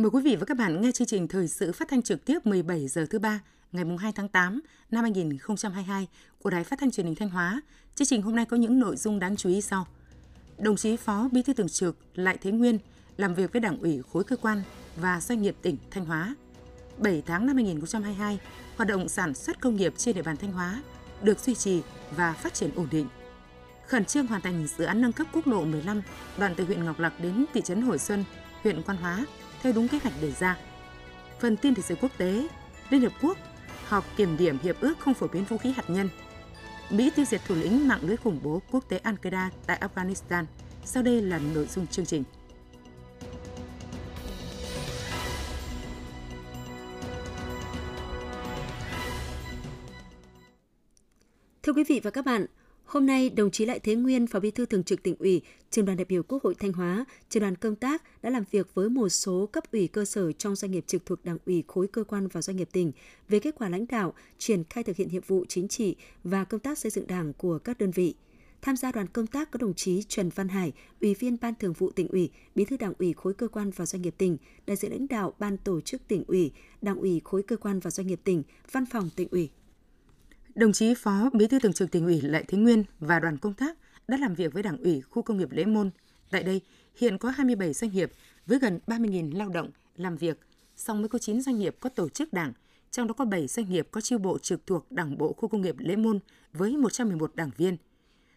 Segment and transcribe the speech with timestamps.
[0.00, 2.46] Mời quý vị và các bạn nghe chương trình thời sự phát thanh trực tiếp
[2.46, 3.40] 17 giờ thứ ba
[3.72, 4.60] ngày 2 tháng 8
[4.90, 6.06] năm 2022
[6.42, 7.60] của Đài Phát thanh Truyền hình Thanh Hóa.
[7.94, 9.86] Chương trình hôm nay có những nội dung đáng chú ý sau.
[10.58, 12.78] Đồng chí Phó Bí thư Thường trực Lại Thế Nguyên
[13.16, 14.62] làm việc với Đảng ủy khối cơ quan
[14.96, 16.34] và doanh nghiệp tỉnh Thanh Hóa.
[16.98, 18.40] 7 tháng năm 2022,
[18.76, 20.82] hoạt động sản xuất công nghiệp trên địa bàn Thanh Hóa
[21.22, 21.82] được duy trì
[22.16, 23.06] và phát triển ổn định.
[23.86, 26.02] Khẩn trương hoàn thành dự án nâng cấp quốc lộ 15
[26.38, 28.24] đoạn từ huyện Ngọc Lặc đến thị trấn Hồi Xuân,
[28.62, 29.24] huyện Quan Hóa
[29.62, 30.58] theo đúng kế hoạch đề ra.
[31.40, 32.48] Phần tin thế giới quốc tế,
[32.90, 33.38] Liên Hợp Quốc
[33.86, 36.08] họp kiểm điểm hiệp ước không phổ biến vũ khí hạt nhân.
[36.90, 40.44] Mỹ tiêu diệt thủ lĩnh mạng lưới khủng bố quốc tế Al-Qaeda tại Afghanistan.
[40.84, 42.24] Sau đây là nội dung chương trình.
[51.62, 52.46] Thưa quý vị và các bạn,
[52.90, 55.84] Hôm nay, đồng chí Lại Thế Nguyên, Phó Bí thư Thường trực tỉnh ủy, Trường
[55.84, 58.88] đoàn đại biểu Quốc hội Thanh Hóa, Trường đoàn công tác đã làm việc với
[58.88, 62.04] một số cấp ủy cơ sở trong doanh nghiệp trực thuộc Đảng ủy khối cơ
[62.04, 62.92] quan và doanh nghiệp tỉnh
[63.28, 66.60] về kết quả lãnh đạo, triển khai thực hiện nhiệm vụ chính trị và công
[66.60, 68.14] tác xây dựng Đảng của các đơn vị.
[68.62, 71.72] Tham gia đoàn công tác có đồng chí Trần Văn Hải, Ủy viên Ban Thường
[71.72, 74.76] vụ tỉnh ủy, Bí thư Đảng ủy khối cơ quan và doanh nghiệp tỉnh, đại
[74.76, 76.52] diện lãnh đạo Ban tổ chức tỉnh ủy,
[76.82, 79.50] Đảng ủy khối cơ quan và doanh nghiệp tỉnh, Văn phòng tỉnh ủy.
[80.60, 83.54] Đồng chí Phó Bí thư Thường trực Tỉnh ủy Lại Thế Nguyên và đoàn công
[83.54, 85.90] tác đã làm việc với Đảng ủy khu công nghiệp Lễ Môn.
[86.30, 86.60] Tại đây,
[86.96, 88.12] hiện có 27 doanh nghiệp
[88.46, 90.40] với gần 30.000 lao động làm việc,
[90.76, 92.52] song mới có 9 doanh nghiệp có tổ chức đảng,
[92.90, 95.62] trong đó có 7 doanh nghiệp có chiêu bộ trực thuộc Đảng bộ khu công
[95.62, 96.18] nghiệp Lễ Môn
[96.52, 97.76] với 111 đảng viên.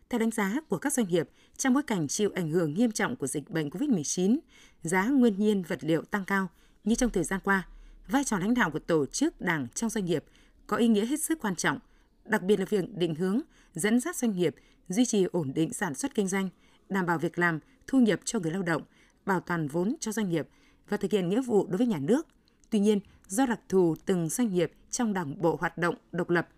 [0.09, 3.15] Theo đánh giá của các doanh nghiệp, trong bối cảnh chịu ảnh hưởng nghiêm trọng
[3.15, 4.37] của dịch bệnh COVID-19,
[4.83, 6.47] giá nguyên nhiên vật liệu tăng cao
[6.83, 7.67] như trong thời gian qua,
[8.07, 10.23] vai trò lãnh đạo của tổ chức đảng trong doanh nghiệp
[10.67, 11.79] có ý nghĩa hết sức quan trọng–
[12.25, 13.41] đặc biệt là việc định hướng,
[13.73, 14.55] dẫn dắt doanh nghiệp
[14.89, 16.49] duy trì ổn định sản xuất kinh doanh,
[16.89, 18.81] đảm bảo việc làm, thu nhập cho người lao động,
[19.25, 20.47] bảo toàn vốn cho doanh nghiệp
[20.89, 22.27] và thực hiện nghĩa vụ đối với nhà nước.
[22.69, 26.49] Tuy nhiên, do đặc thù từng doanh nghiệp trong đảng bộ hoạt động độc lập,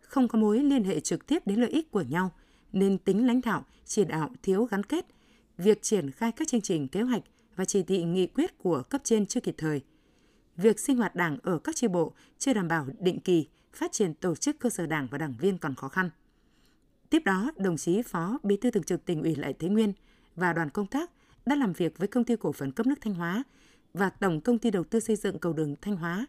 [0.00, 2.32] không có mối liên hệ trực tiếp đến lợi ích của nhau,
[2.72, 5.06] nên tính lãnh đạo, chỉ đạo thiếu gắn kết,
[5.58, 7.22] việc triển khai các chương trình kế hoạch
[7.56, 9.80] và chỉ thị nghị quyết của cấp trên chưa kịp thời.
[10.56, 14.14] Việc sinh hoạt đảng ở các chi bộ chưa đảm bảo định kỳ, phát triển
[14.14, 16.10] tổ chức cơ sở đảng và đảng viên còn khó khăn.
[17.10, 19.92] Tiếp đó, đồng chí Phó Bí thư Thường trực tỉnh ủy Lại Thế Nguyên
[20.36, 21.10] và đoàn công tác
[21.46, 23.42] đã làm việc với công ty cổ phần cấp nước Thanh Hóa
[23.94, 26.26] và Tổng công ty đầu tư xây dựng cầu đường Thanh Hóa.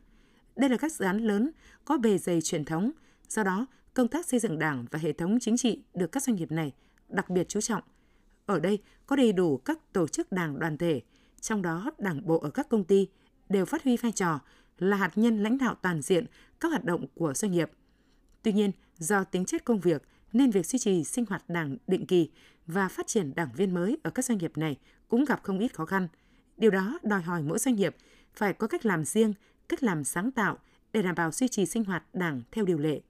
[0.55, 1.51] Đây là các dự án lớn
[1.85, 2.91] có bề dày truyền thống,
[3.29, 6.35] do đó công tác xây dựng đảng và hệ thống chính trị được các doanh
[6.35, 6.73] nghiệp này
[7.09, 7.83] đặc biệt chú trọng.
[8.45, 11.01] Ở đây có đầy đủ các tổ chức đảng đoàn thể,
[11.41, 13.07] trong đó đảng bộ ở các công ty
[13.49, 14.39] đều phát huy vai trò
[14.79, 16.25] là hạt nhân lãnh đạo toàn diện
[16.59, 17.71] các hoạt động của doanh nghiệp.
[18.41, 20.03] Tuy nhiên, do tính chất công việc
[20.33, 22.29] nên việc duy trì sinh hoạt đảng định kỳ
[22.67, 24.77] và phát triển đảng viên mới ở các doanh nghiệp này
[25.07, 26.07] cũng gặp không ít khó khăn.
[26.57, 27.95] Điều đó đòi hỏi mỗi doanh nghiệp
[28.33, 29.33] phải có cách làm riêng,
[29.69, 30.57] cách làm sáng tạo
[30.93, 33.01] để đảm bảo duy trì sinh hoạt đảng theo điều lệ.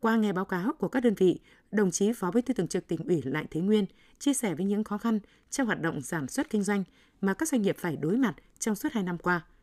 [0.00, 1.40] Qua nghe báo cáo của các đơn vị,
[1.70, 3.86] đồng chí Phó Bí thư Thường trực tỉnh ủy Lại Thế Nguyên
[4.18, 5.20] chia sẻ với những khó khăn
[5.50, 6.84] trong hoạt động sản xuất kinh doanh
[7.20, 9.44] mà các doanh nghiệp phải đối mặt trong suốt hai năm qua–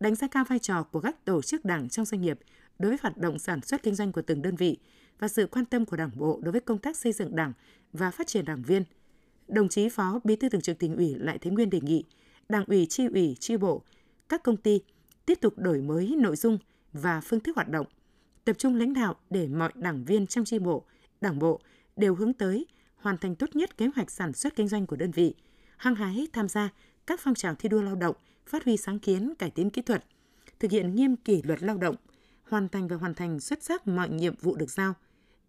[0.00, 2.38] đánh giá cao vai trò của các tổ chức đảng trong doanh nghiệp
[2.78, 4.78] đối với hoạt động sản xuất kinh doanh của từng đơn vị
[5.18, 7.52] và sự quan tâm của Đảng bộ đối với công tác xây dựng Đảng
[7.92, 8.84] và phát triển đảng viên.
[9.48, 12.04] Đồng chí Phó Bí thư Thường trực Tỉnh ủy Lại Thế Nguyên đề nghị
[12.48, 13.82] Đảng ủy, chi ủy, chi bộ,
[14.28, 14.80] các công ty
[15.26, 16.58] tiếp tục đổi mới nội dung
[16.92, 17.86] và phương thức hoạt động,
[18.44, 20.84] tập trung lãnh đạo để mọi đảng viên trong chi bộ,
[21.20, 21.60] đảng bộ
[21.96, 22.66] đều hướng tới
[22.96, 25.34] hoàn thành tốt nhất kế hoạch sản xuất kinh doanh của đơn vị,
[25.76, 26.70] hăng hái tham gia
[27.10, 28.16] các phong trào thi đua lao động,
[28.46, 30.04] phát huy sáng kiến, cải tiến kỹ thuật,
[30.58, 31.96] thực hiện nghiêm kỷ luật lao động,
[32.42, 34.94] hoàn thành và hoàn thành xuất sắc mọi nhiệm vụ được giao.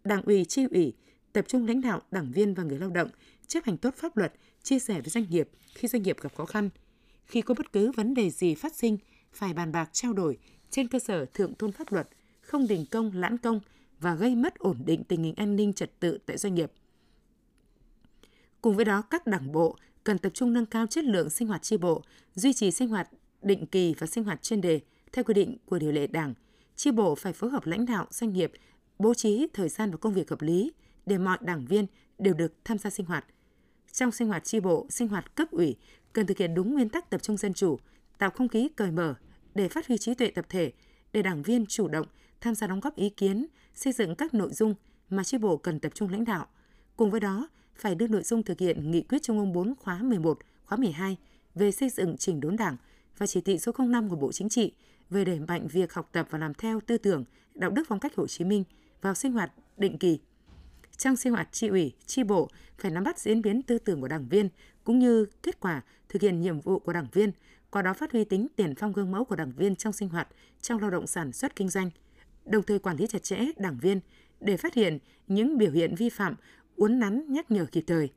[0.04, 0.92] Đảng ủy, chi ủy
[1.32, 3.08] tập trung lãnh đạo, đảng viên và người lao động
[3.46, 6.44] chấp hành tốt pháp luật, chia sẻ với doanh nghiệp khi doanh nghiệp gặp khó
[6.44, 6.70] khăn.
[7.24, 8.98] Khi có bất cứ vấn đề gì phát sinh,
[9.32, 10.38] phải bàn bạc trao đổi
[10.70, 12.08] trên cơ sở thượng tôn pháp luật,
[12.40, 13.60] không đình công, lãn công
[14.00, 16.72] và gây mất ổn định tình hình an ninh trật tự tại doanh nghiệp.
[18.60, 21.62] Cùng với đó, các đảng bộ cần tập trung nâng cao chất lượng sinh hoạt
[21.62, 22.02] tri bộ,
[22.34, 23.08] duy trì sinh hoạt
[23.42, 24.80] định kỳ và sinh hoạt chuyên đề
[25.12, 26.34] theo quy định của điều lệ Đảng.
[26.76, 28.52] Tri bộ phải phối hợp lãnh đạo doanh nghiệp,
[28.98, 30.72] bố trí thời gian và công việc hợp lý
[31.06, 31.86] để mọi đảng viên
[32.18, 33.24] đều được tham gia sinh hoạt.
[33.92, 35.76] Trong sinh hoạt tri bộ, sinh hoạt cấp ủy
[36.12, 37.78] cần thực hiện đúng nguyên tắc tập trung dân chủ,
[38.18, 39.14] tạo không khí cởi mở
[39.54, 40.72] để phát huy trí tuệ tập thể,
[41.12, 42.06] để đảng viên chủ động
[42.40, 44.74] tham gia đóng góp ý kiến, xây dựng các nội dung
[45.10, 46.46] mà tri bộ cần tập trung lãnh đạo.
[46.96, 49.98] Cùng với đó, phải đưa nội dung thực hiện nghị quyết Trung ương 4 khóa
[50.02, 51.16] 11, khóa 12
[51.54, 52.76] về xây dựng chỉnh đốn đảng
[53.18, 54.72] và chỉ thị số 05 của Bộ Chính trị
[55.10, 57.24] về đẩy mạnh việc học tập và làm theo tư tưởng,
[57.54, 58.64] đạo đức phong cách Hồ Chí Minh
[59.00, 60.18] vào sinh hoạt định kỳ.
[60.96, 62.48] Trong sinh hoạt tri ủy, tri bộ
[62.78, 64.48] phải nắm bắt diễn biến tư tưởng của đảng viên
[64.84, 67.32] cũng như kết quả thực hiện nhiệm vụ của đảng viên,
[67.70, 70.28] qua đó phát huy tính tiền phong gương mẫu của đảng viên trong sinh hoạt,
[70.60, 71.90] trong lao động sản xuất kinh doanh,
[72.44, 74.00] đồng thời quản lý chặt chẽ đảng viên
[74.40, 74.98] để phát hiện
[75.28, 76.34] những biểu hiện vi phạm,
[76.76, 78.10] uốn nắn nhắc nhở kịp thời.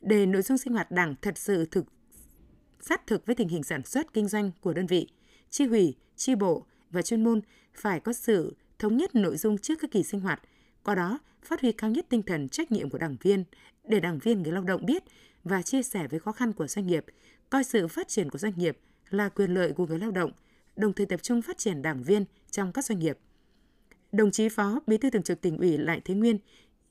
[0.00, 1.84] Để nội dung sinh hoạt đảng thật sự thực
[2.80, 5.08] sát thực với tình hình sản xuất kinh doanh của đơn vị,
[5.50, 7.40] chi hủy, chi bộ và chuyên môn
[7.74, 10.42] phải có sự thống nhất nội dung trước các kỳ sinh hoạt,
[10.84, 13.44] qua đó phát huy cao nhất tinh thần trách nhiệm của đảng viên
[13.84, 15.02] để đảng viên người lao động biết
[15.44, 17.04] và chia sẻ với khó khăn của doanh nghiệp,
[17.50, 18.78] coi sự phát triển của doanh nghiệp
[19.10, 20.32] là quyền lợi của người lao động,
[20.76, 23.18] đồng thời tập trung phát triển đảng viên trong các doanh nghiệp.
[24.12, 26.38] Đồng chí Phó Bí thư Thường trực tỉnh ủy Lại Thế Nguyên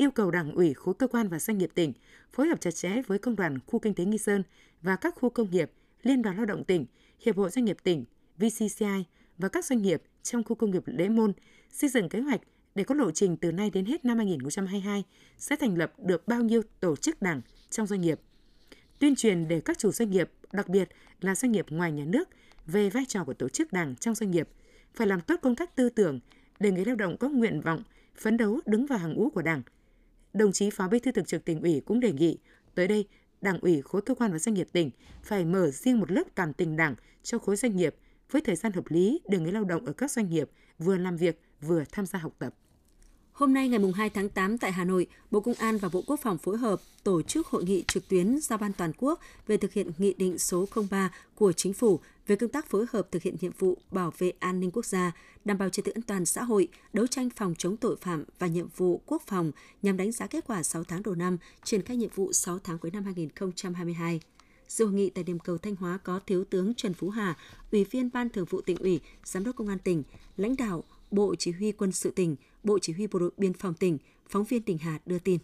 [0.02, 1.94] yêu cầu Đảng ủy khối cơ quan và doanh nghiệp tỉnh
[2.32, 4.44] phối hợp chặt chẽ với Công đoàn khu kinh tế Nghi Sơn
[4.82, 5.72] và các khu công nghiệp,
[6.04, 6.86] Liên đoàn Lao động tỉnh,
[7.20, 8.06] Hiệp hội Doanh nghiệp tỉnh,
[8.38, 9.04] VCCI
[9.38, 11.34] và các doanh nghiệp trong khu công nghiệp Lễ Môn
[11.70, 12.42] xây dựng kế hoạch
[12.76, 15.04] để có lộ trình từ nay đến hết năm 2022
[15.38, 18.20] sẽ thành lập được bao nhiêu tổ chức đảng trong doanh nghiệp.
[19.00, 20.90] Tuyên truyền để các chủ doanh nghiệp, đặc biệt
[21.22, 22.30] là doanh nghiệp ngoài nhà nước
[22.66, 24.50] về vai trò của tổ chức đảng trong doanh nghiệp,
[24.94, 26.20] phải làm tốt công tác tư tưởng
[26.60, 27.84] để người lao động có nguyện vọng,
[28.16, 29.62] phấn đấu đứng vào hàng ngũ của đảng.
[30.34, 32.38] Đồng chí Phó Bí thư Thường trực tỉnh ủy cũng đề nghị,
[32.76, 33.08] tới đây,
[33.42, 34.92] Đảng ủy khối cơ quan và doanh nghiệp tỉnh
[35.24, 37.96] phải mở riêng một lớp cảm tình đảng cho khối doanh nghiệp
[38.32, 41.18] với thời gian hợp lý để người lao động ở các doanh nghiệp vừa làm
[41.18, 42.54] việc vừa tham gia học tập.
[43.40, 46.20] Hôm nay ngày 2 tháng 8 tại Hà Nội, Bộ Công an và Bộ Quốc
[46.24, 49.74] phòng phối hợp tổ chức hội nghị trực tuyến giao ban toàn quốc về thực
[49.74, 53.36] hiện nghị định số 03 của Chính phủ về công tác phối hợp thực hiện
[53.42, 55.12] nhiệm vụ bảo vệ an ninh quốc gia,
[55.46, 58.48] đảm bảo trật tự an toàn xã hội, đấu tranh phòng chống tội phạm và
[58.48, 59.52] nhiệm vụ quốc phòng
[59.82, 62.78] nhằm đánh giá kết quả 6 tháng đầu năm, triển khai nhiệm vụ 6 tháng
[62.78, 64.20] cuối năm 2022.
[64.68, 67.36] Dự hội nghị tại điểm cầu Thanh Hóa có Thiếu tướng Trần Phú Hà,
[67.72, 70.04] Ủy viên Ban Thường vụ tỉnh ủy, Giám đốc Công an tỉnh,
[70.38, 73.74] lãnh đạo Bộ Chỉ huy Quân sự tỉnh, Bộ Chỉ huy Bộ đội Biên phòng
[73.74, 73.98] tỉnh,
[74.30, 75.40] phóng viên tỉnh Hà đưa tin.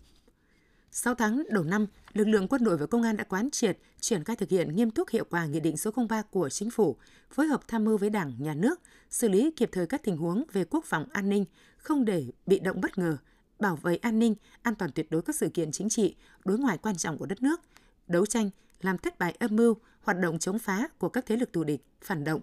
[0.92, 4.24] 6 tháng đầu năm, lực lượng quân đội và công an đã quán triệt, triển
[4.24, 6.96] khai thực hiện nghiêm túc hiệu quả Nghị định số 03 của Chính phủ,
[7.32, 10.44] phối hợp tham mưu với Đảng, Nhà nước, xử lý kịp thời các tình huống
[10.52, 11.46] về quốc phòng an ninh,
[11.78, 13.18] không để bị động bất ngờ,
[13.60, 16.16] bảo vệ an ninh, an toàn tuyệt đối các sự kiện chính trị,
[16.46, 17.62] đối ngoại quan trọng của đất nước,
[18.08, 18.50] đấu tranh,
[18.82, 21.82] làm thất bại âm mưu, hoạt động chống phá của các thế lực thù địch,
[22.02, 22.42] phản động,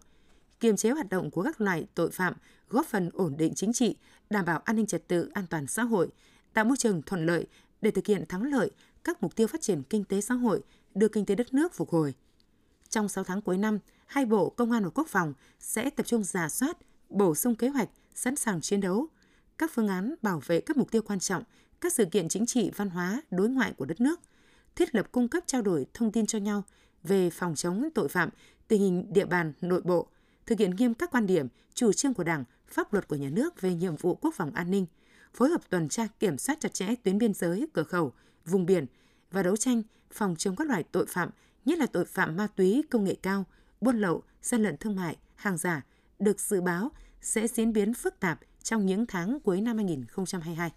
[0.63, 2.35] kiềm chế hoạt động của các loại tội phạm,
[2.69, 3.97] góp phần ổn định chính trị,
[4.31, 6.09] đảm bảo an ninh trật tự, an toàn xã hội,
[6.53, 7.47] tạo môi trường thuận lợi
[7.81, 8.71] để thực hiện thắng lợi
[9.05, 10.63] các mục tiêu phát triển kinh tế xã hội,
[10.95, 12.15] đưa kinh tế đất nước phục hồi.
[12.89, 16.25] Trong 6 tháng cuối năm, hai bộ Công an và Quốc phòng sẽ tập trung
[16.25, 16.77] giả soát,
[17.09, 19.07] bổ sung kế hoạch, sẵn sàng chiến đấu,
[19.59, 21.43] các phương án bảo vệ các mục tiêu quan trọng,
[21.81, 24.21] các sự kiện chính trị, văn hóa, đối ngoại của đất nước,
[24.77, 26.63] thiết lập cung cấp trao đổi thông tin cho nhau
[27.03, 28.29] về phòng chống tội phạm,
[28.69, 30.09] tình hình địa bàn, nội bộ,
[30.47, 33.61] thực hiện nghiêm các quan điểm, chủ trương của Đảng, pháp luật của nhà nước
[33.61, 34.87] về nhiệm vụ quốc phòng an ninh,
[35.35, 38.13] phối hợp tuần tra kiểm soát chặt chẽ tuyến biên giới, cửa khẩu,
[38.47, 38.87] vùng biển
[39.31, 41.31] và đấu tranh phòng chống các loại tội phạm,
[41.65, 43.45] nhất là tội phạm ma túy công nghệ cao,
[43.81, 45.83] buôn lậu, gian lận thương mại, hàng giả,
[46.19, 46.91] được dự báo
[47.21, 50.73] sẽ diễn biến phức tạp trong những tháng cuối năm 2022.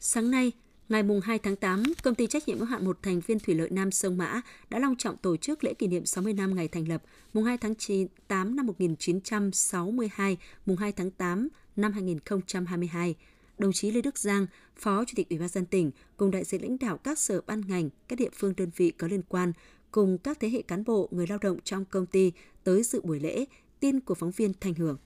[0.00, 0.52] Sáng nay,
[0.88, 3.70] Ngày 2 tháng 8, công ty trách nhiệm hữu hạn một thành viên thủy lợi
[3.70, 4.40] Nam Sông Mã
[4.70, 7.02] đã long trọng tổ chức lễ kỷ niệm 60 năm ngày thành lập,
[7.32, 10.36] mùng 2 tháng 9, 8 năm 1962,
[10.66, 13.14] mùng 2 tháng 8 năm 2022.
[13.58, 14.46] Đồng chí Lê Đức Giang,
[14.76, 17.60] Phó Chủ tịch Ủy ban dân tỉnh, cùng đại diện lãnh đạo các sở ban
[17.68, 19.52] ngành, các địa phương đơn vị có liên quan,
[19.90, 22.32] cùng các thế hệ cán bộ, người lao động trong công ty
[22.64, 23.44] tới dự buổi lễ,
[23.80, 24.98] tin của phóng viên Thành Hưởng.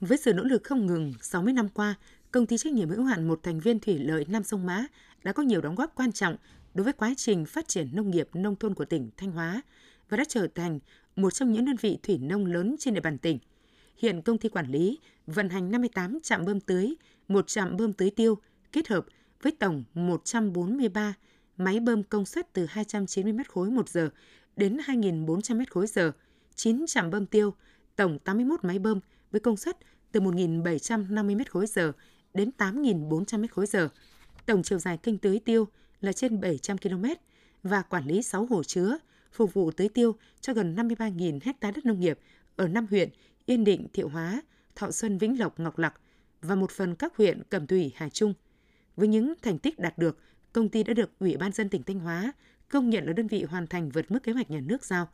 [0.00, 1.94] Với sự nỗ lực không ngừng 60 năm qua,
[2.30, 4.86] công ty trách nhiệm hữu hạn một thành viên thủy lợi Nam Sông Mã
[5.24, 6.36] đã có nhiều đóng góp quan trọng
[6.74, 9.62] đối với quá trình phát triển nông nghiệp nông thôn của tỉnh Thanh Hóa
[10.08, 10.78] và đã trở thành
[11.16, 13.38] một trong những đơn vị thủy nông lớn trên địa bàn tỉnh.
[13.96, 16.94] Hiện công ty quản lý vận hành 58 trạm bơm tưới,
[17.28, 18.38] một trạm bơm tưới tiêu
[18.72, 19.06] kết hợp
[19.42, 21.14] với tổng 143
[21.56, 24.10] máy bơm công suất từ 290 m khối một giờ
[24.56, 26.12] đến 2.400 m khối giờ,
[26.54, 27.54] 9 trạm bơm tiêu,
[27.96, 29.76] tổng 81 máy bơm với công suất
[30.12, 31.92] từ 1.750 m khối giờ
[32.34, 33.88] đến 8.400 m khối giờ.
[34.48, 35.68] Tổng chiều dài kênh tưới tiêu
[36.00, 37.04] là trên 700 km
[37.62, 38.98] và quản lý 6 hồ chứa,
[39.32, 42.18] phục vụ tưới tiêu cho gần 53.000 ha đất nông nghiệp
[42.56, 43.08] ở 5 huyện
[43.46, 44.42] Yên Định, Thiệu Hóa,
[44.76, 45.94] Thọ Xuân, Vĩnh Lộc, Ngọc Lặc
[46.42, 48.34] và một phần các huyện Cẩm Thủy, Hà Trung.
[48.96, 50.18] Với những thành tích đạt được,
[50.52, 52.32] công ty đã được Ủy ban dân tỉnh Thanh Hóa
[52.68, 55.08] công nhận là đơn vị hoàn thành vượt mức kế hoạch nhà nước giao.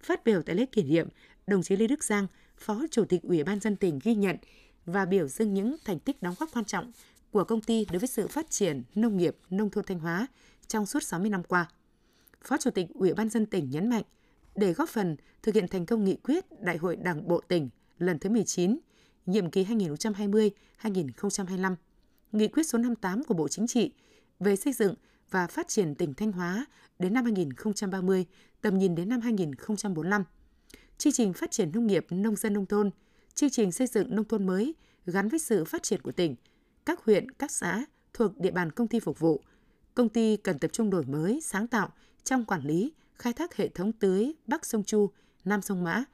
[0.00, 1.08] Phát biểu tại lễ kỷ niệm,
[1.46, 4.36] đồng chí Lê Đức Giang, Phó Chủ tịch Ủy ban dân tỉnh ghi nhận
[4.86, 6.92] và biểu dương những thành tích đóng góp quan trọng
[7.38, 10.26] của công ty đối với sự phát triển nông nghiệp nông thôn Thanh Hóa
[10.66, 11.68] trong suốt 60 năm qua.
[12.42, 14.02] Phó Chủ tịch Ủy ban dân tỉnh nhấn mạnh,
[14.54, 17.68] để góp phần thực hiện thành công nghị quyết Đại hội Đảng bộ tỉnh
[17.98, 18.78] lần thứ 19,
[19.26, 21.74] nhiệm kỳ 2020-2025,
[22.32, 23.92] nghị quyết số 58 của Bộ Chính trị
[24.40, 24.94] về xây dựng
[25.30, 26.66] và phát triển tỉnh Thanh Hóa
[26.98, 28.24] đến năm 2030,
[28.60, 30.24] tầm nhìn đến năm 2045.
[30.98, 32.90] chương trình phát triển nông nghiệp nông dân nông thôn,
[33.34, 34.74] chương trình xây dựng nông thôn mới
[35.06, 36.36] gắn với sự phát triển của tỉnh,
[36.88, 39.42] các huyện, các xã thuộc địa bàn công ty phục vụ.
[39.94, 41.88] Công ty cần tập trung đổi mới, sáng tạo
[42.24, 45.10] trong quản lý, khai thác hệ thống tưới Bắc sông Chu,
[45.44, 46.04] Nam sông Mã,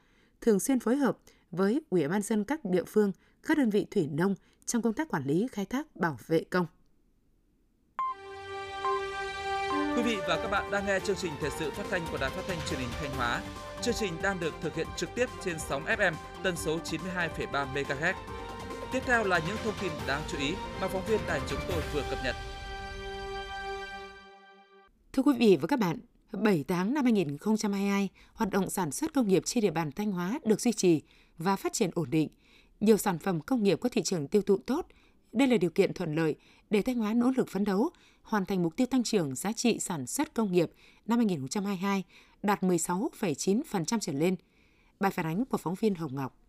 [0.41, 1.17] thường xuyên phối hợp
[1.51, 3.11] với Ủy ban dân các địa phương,
[3.47, 6.65] các đơn vị thủy nông trong công tác quản lý khai thác bảo vệ công.
[9.95, 12.29] Quý vị và các bạn đang nghe chương trình thời sự phát thanh của Đài
[12.29, 13.41] Phát thanh Truyền hình Thanh Hóa.
[13.81, 16.13] Chương trình đang được thực hiện trực tiếp trên sóng FM
[16.43, 18.13] tần số 92,3 MHz.
[18.91, 21.81] Tiếp theo là những thông tin đáng chú ý mà phóng viên đài chúng tôi
[21.93, 22.35] vừa cập nhật.
[25.13, 25.99] Thưa quý vị và các bạn,
[26.31, 30.39] 7 tháng năm 2022, hoạt động sản xuất công nghiệp trên địa bàn Thanh Hóa
[30.43, 31.01] được duy trì
[31.37, 32.29] và phát triển ổn định.
[32.79, 34.87] Nhiều sản phẩm công nghiệp có thị trường tiêu thụ tốt.
[35.31, 36.35] Đây là điều kiện thuận lợi
[36.69, 37.89] để Thanh Hóa nỗ lực phấn đấu,
[38.21, 40.71] hoàn thành mục tiêu tăng trưởng giá trị sản xuất công nghiệp
[41.05, 42.03] năm 2022
[42.43, 44.35] đạt 16,9% trở lên.
[44.99, 46.44] Bài phản ánh của phóng viên Hồng Ngọc.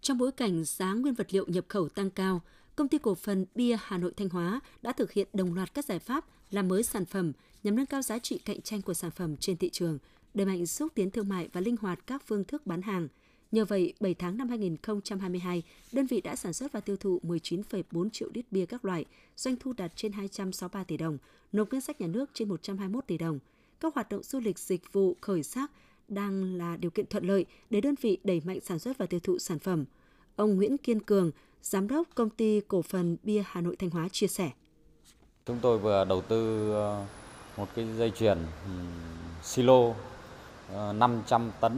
[0.00, 2.40] Trong bối cảnh giá nguyên vật liệu nhập khẩu tăng cao,
[2.80, 5.84] Công ty cổ phần bia Hà Nội Thanh Hóa đã thực hiện đồng loạt các
[5.84, 9.10] giải pháp làm mới sản phẩm nhằm nâng cao giá trị cạnh tranh của sản
[9.10, 9.98] phẩm trên thị trường,
[10.34, 13.08] đẩy mạnh xúc tiến thương mại và linh hoạt các phương thức bán hàng.
[13.52, 18.10] Nhờ vậy, 7 tháng năm 2022, đơn vị đã sản xuất và tiêu thụ 19,4
[18.10, 19.04] triệu lít bia các loại,
[19.36, 21.18] doanh thu đạt trên 263 tỷ đồng,
[21.52, 23.38] nộp ngân sách nhà nước trên 121 tỷ đồng.
[23.80, 25.70] Các hoạt động du lịch dịch vụ khởi sắc
[26.10, 29.20] đang là điều kiện thuận lợi để đơn vị đẩy mạnh sản xuất và tiêu
[29.20, 29.84] thụ sản phẩm.
[30.36, 31.30] Ông Nguyễn Kiên Cường,
[31.62, 34.50] Giám đốc Công ty Cổ phần Bia Hà Nội Thanh Hóa chia sẻ.
[35.46, 37.04] Chúng tôi vừa đầu tư ờ,
[37.56, 38.70] một cái dây chuyền ừ,
[39.42, 39.92] silo
[40.72, 41.74] ờ, 500 tấn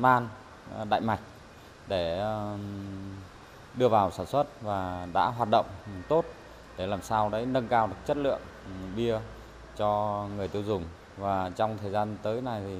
[0.00, 0.28] man
[0.74, 1.20] ờ, đại mạch
[1.88, 2.22] để
[3.78, 5.66] đưa vào sản xuất và đã hoạt động
[6.08, 6.24] tốt
[6.76, 9.18] để làm sao đấy nâng cao được chất lượng ừ, bia
[9.76, 10.84] cho người tiêu dùng
[11.16, 12.76] và trong thời gian tới này thì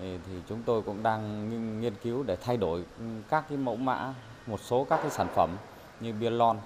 [0.00, 2.84] thì chúng tôi cũng đang nghiên cứu để thay đổi
[3.28, 4.14] các cái mẫu mã
[4.46, 5.56] một số các cái sản phẩm
[6.00, 6.58] như bia lon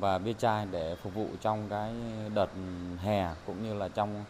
[0.00, 1.92] và bia chai để phục vụ trong cái
[2.34, 2.48] đợt
[2.98, 4.24] hè cũng như là trong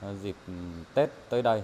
[0.00, 0.36] ờ, dịp
[0.94, 1.62] Tết tới đây.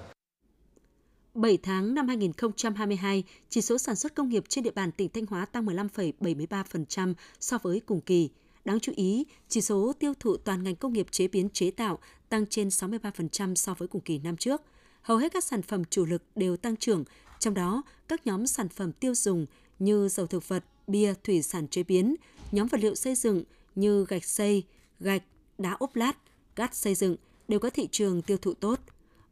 [1.34, 5.26] 7 tháng năm 2022, chỉ số sản xuất công nghiệp trên địa bàn tỉnh Thanh
[5.26, 8.30] Hóa tăng 15,73% so với cùng kỳ.
[8.64, 11.98] Đáng chú ý, chỉ số tiêu thụ toàn ngành công nghiệp chế biến chế tạo
[12.28, 14.62] tăng trên 63% so với cùng kỳ năm trước.
[15.02, 17.04] Hầu hết các sản phẩm chủ lực đều tăng trưởng,
[17.38, 19.46] trong đó các nhóm sản phẩm tiêu dùng
[19.78, 22.14] như dầu thực vật, bia, thủy sản chế biến,
[22.52, 23.42] nhóm vật liệu xây dựng
[23.74, 24.64] như gạch xây,
[25.00, 25.22] gạch,
[25.58, 26.16] đá ốp lát,
[26.54, 27.16] cát xây dựng
[27.48, 28.80] đều có thị trường tiêu thụ tốt.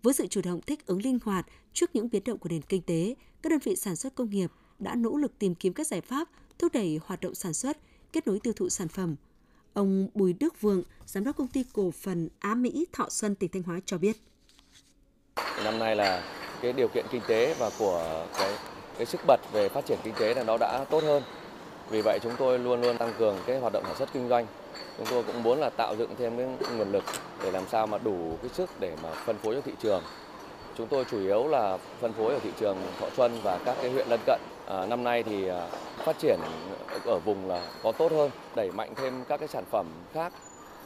[0.02, 2.82] Với sự chủ động thích ứng linh hoạt trước những biến động của nền kinh
[2.82, 6.00] tế, các đơn vị sản xuất công nghiệp đã nỗ lực tìm kiếm các giải
[6.00, 7.78] pháp thúc đẩy hoạt động sản xuất,
[8.12, 9.16] kết nối tiêu thụ sản phẩm.
[9.72, 13.50] Ông Bùi Đức Vượng, giám đốc công ty cổ phần Á Mỹ Thọ Xuân tỉnh
[13.50, 14.16] Thanh Hóa cho biết.
[15.64, 16.22] Năm nay là
[16.62, 18.50] cái điều kiện kinh tế và của cái
[18.96, 21.22] cái sức bật về phát triển kinh tế là nó đã tốt hơn.
[21.90, 24.46] Vì vậy chúng tôi luôn luôn tăng cường cái hoạt động sản xuất kinh doanh.
[24.98, 27.04] Chúng tôi cũng muốn là tạo dựng thêm cái nguồn lực
[27.42, 30.02] để làm sao mà đủ cái sức để mà phân phối cho thị trường.
[30.78, 33.90] Chúng tôi chủ yếu là phân phối ở thị trường Thọ Xuân và các cái
[33.90, 34.40] huyện lân cận.
[34.66, 35.66] À, năm nay thì à,
[36.04, 36.38] phát triển
[37.04, 40.32] ở vùng là có tốt hơn, đẩy mạnh thêm các cái sản phẩm khác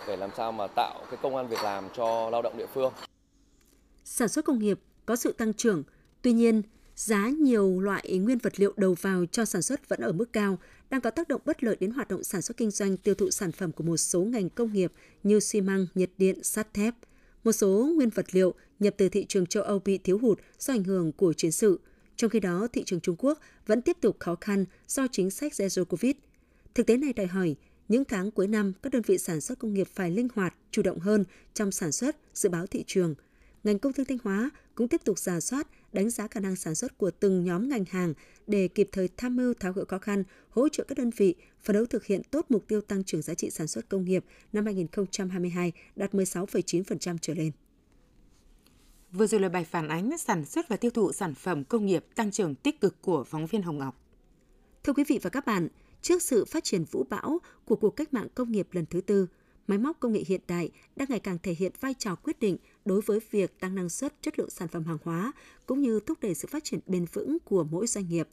[0.08, 2.92] để làm sao mà tạo cái công an việc làm cho lao động địa phương.
[4.14, 5.82] Sản xuất công nghiệp có sự tăng trưởng,
[6.22, 6.62] tuy nhiên
[6.96, 10.58] giá nhiều loại nguyên vật liệu đầu vào cho sản xuất vẫn ở mức cao,
[10.90, 13.30] đang có tác động bất lợi đến hoạt động sản xuất kinh doanh tiêu thụ
[13.30, 14.92] sản phẩm của một số ngành công nghiệp
[15.22, 16.94] như xi măng, nhiệt điện, sắt thép.
[17.44, 20.74] Một số nguyên vật liệu nhập từ thị trường châu Âu bị thiếu hụt do
[20.74, 21.80] ảnh hưởng của chiến sự.
[22.16, 25.52] Trong khi đó, thị trường Trung Quốc vẫn tiếp tục khó khăn do chính sách
[25.52, 26.14] Zero Covid.
[26.74, 27.56] Thực tế này đòi hỏi
[27.88, 30.82] những tháng cuối năm, các đơn vị sản xuất công nghiệp phải linh hoạt, chủ
[30.82, 33.14] động hơn trong sản xuất, dự báo thị trường.
[33.64, 36.74] Ngành công thương Thanh Hóa cũng tiếp tục giả soát, đánh giá khả năng sản
[36.74, 38.14] xuất của từng nhóm ngành hàng
[38.46, 41.74] để kịp thời tham mưu tháo gỡ khó khăn, hỗ trợ các đơn vị phấn
[41.74, 44.64] đấu thực hiện tốt mục tiêu tăng trưởng giá trị sản xuất công nghiệp năm
[44.64, 47.52] 2022 đạt 16,9% trở lên.
[49.12, 52.04] Vừa rồi là bài phản ánh sản xuất và tiêu thụ sản phẩm công nghiệp
[52.14, 54.00] tăng trưởng tích cực của phóng viên Hồng Ngọc.
[54.84, 55.68] Thưa quý vị và các bạn,
[56.02, 59.26] trước sự phát triển vũ bão của cuộc cách mạng công nghiệp lần thứ tư,
[59.72, 62.56] máy móc công nghệ hiện đại đang ngày càng thể hiện vai trò quyết định
[62.84, 65.32] đối với việc tăng năng suất, chất lượng sản phẩm hàng hóa
[65.66, 68.28] cũng như thúc đẩy sự phát triển bền vững của mỗi doanh nghiệp.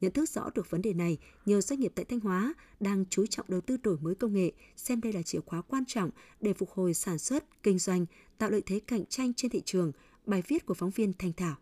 [0.00, 3.26] Nhận thức rõ được vấn đề này, nhiều doanh nghiệp tại Thanh Hóa đang chú
[3.26, 6.10] trọng đầu tư đổi mới công nghệ, xem đây là chìa khóa quan trọng
[6.40, 8.06] để phục hồi sản xuất, kinh doanh,
[8.38, 9.92] tạo lợi thế cạnh tranh trên thị trường.
[10.26, 11.54] Bài viết của phóng viên Thanh Thảo.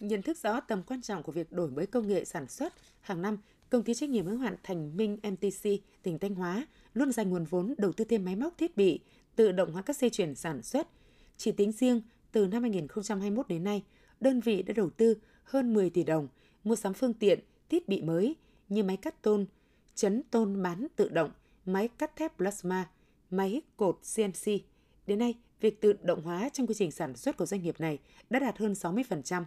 [0.00, 3.22] Nhận thức rõ tầm quan trọng của việc đổi mới công nghệ sản xuất, hàng
[3.22, 3.38] năm,
[3.70, 5.70] công ty trách nhiệm hữu hạn Thành Minh MTC
[6.02, 9.00] tỉnh Thanh Hóa luôn dành nguồn vốn đầu tư thêm máy móc thiết bị,
[9.36, 10.88] tự động hóa các dây chuyển sản xuất.
[11.36, 12.02] Chỉ tính riêng
[12.32, 13.82] từ năm 2021 đến nay,
[14.20, 16.28] đơn vị đã đầu tư hơn 10 tỷ đồng,
[16.64, 18.36] mua sắm phương tiện, thiết bị mới
[18.68, 19.46] như máy cắt tôn,
[19.94, 21.30] chấn tôn bán tự động,
[21.66, 22.88] máy cắt thép plasma,
[23.30, 24.52] máy cột CNC.
[25.06, 27.98] Đến nay, việc tự động hóa trong quy trình sản xuất của doanh nghiệp này
[28.30, 29.44] đã đạt hơn 60%.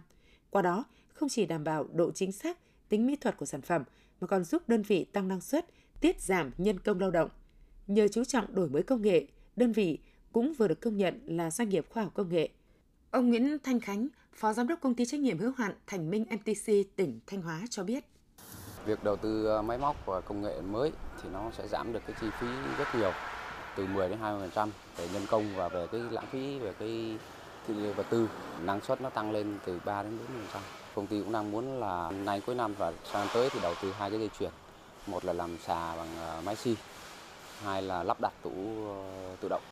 [0.50, 2.58] Qua đó, không chỉ đảm bảo độ chính xác,
[2.88, 3.82] tính mỹ thuật của sản phẩm,
[4.20, 5.66] mà còn giúp đơn vị tăng năng suất,
[6.00, 7.30] tiết giảm nhân công lao động.
[7.86, 9.98] Nhờ chú trọng đổi mới công nghệ, đơn vị
[10.32, 12.48] cũng vừa được công nhận là doanh nghiệp khoa học công nghệ.
[13.10, 16.24] Ông Nguyễn Thanh Khánh, Phó Giám đốc Công ty trách nhiệm hữu hạn Thành Minh
[16.30, 18.04] MTC tỉnh Thanh Hóa cho biết.
[18.86, 22.02] Việc đầu tư ờ, máy móc và công nghệ mới thì nó sẽ giảm được
[22.06, 22.46] cái chi phí
[22.78, 23.12] rất nhiều,
[23.76, 27.18] từ 10 đến 20% về nhân công và về cái lãng phí về cái
[27.74, 28.28] vật tư,
[28.64, 30.18] năng suất nó tăng lên từ 3 đến
[30.52, 30.60] 4%.
[30.94, 33.92] Công ty cũng đang muốn là nay cuối năm và sang tới thì đầu tư
[33.92, 34.50] hai cái dây chuyền.
[35.06, 36.74] Một là làm xà bằng ờ, máy xi,
[37.62, 38.50] hai là lắp đặt tủ
[38.86, 39.62] ờ, tự động.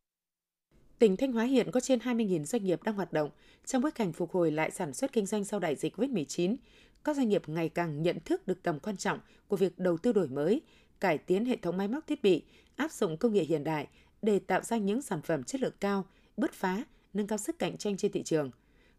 [0.99, 3.31] Tỉnh Thanh Hóa hiện có trên 20.000 doanh nghiệp đang hoạt động.
[3.65, 6.57] Trong bối cảnh phục hồi lại sản xuất kinh doanh sau đại dịch COVID-19,
[7.05, 10.13] các doanh nghiệp ngày càng nhận thức được tầm quan trọng của việc đầu tư
[10.13, 10.61] đổi mới,
[11.01, 12.43] cải tiến hệ thống máy móc thiết bị,
[12.77, 13.87] áp dụng công nghệ hiện đại
[14.23, 16.05] để tạo ra những sản phẩm chất lượng cao,
[16.37, 16.83] bứt phá,
[17.17, 18.51] nâng cao sức cạnh tranh trên thị trường.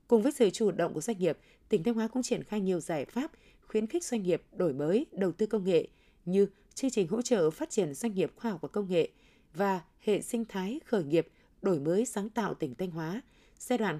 [0.07, 1.37] Cùng với sự chủ động của doanh nghiệp,
[1.69, 3.31] tỉnh Thanh Hóa cũng triển khai nhiều giải pháp
[3.67, 5.87] khuyến khích doanh nghiệp đổi mới, đầu tư công nghệ
[6.25, 9.09] như chương trình hỗ trợ phát triển doanh nghiệp khoa học và công nghệ
[9.53, 11.27] và hệ sinh thái khởi nghiệp
[11.61, 13.21] đổi mới sáng tạo tỉnh Thanh Hóa
[13.59, 13.99] giai đoạn